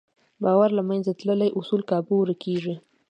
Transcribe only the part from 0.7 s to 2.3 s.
له منځه تللی، اصول کابو